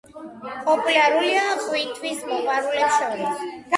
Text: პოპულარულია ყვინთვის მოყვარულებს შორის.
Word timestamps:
პოპულარულია 0.69 1.43
ყვინთვის 1.67 2.25
მოყვარულებს 2.31 2.97
შორის. 3.03 3.45